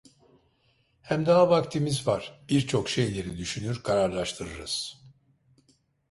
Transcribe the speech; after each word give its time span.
Hem 1.01 1.25
daha 1.25 1.49
vaktimiz 1.49 2.07
var, 2.07 2.43
birçok 2.49 2.89
şeyleri 2.89 3.37
düşünür 3.37 3.83
kararlaştırırız… 3.83 5.01